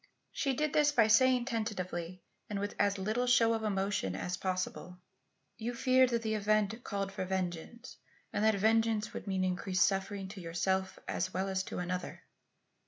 [0.31, 4.97] She did this by saying tentatively and with as little show of emotion as possible:
[5.59, 7.97] "You feared that the event called for vengeance
[8.33, 12.23] and that vengeance would mean increased suffering to yourself as well as to another?"